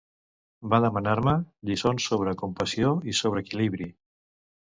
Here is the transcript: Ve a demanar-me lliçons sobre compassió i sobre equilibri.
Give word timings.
Ve 0.69 0.77
a 0.77 0.83
demanar-me 0.85 1.33
lliçons 1.69 2.07
sobre 2.11 2.35
compassió 2.41 2.93
i 3.13 3.17
sobre 3.19 3.43
equilibri. 3.47 3.91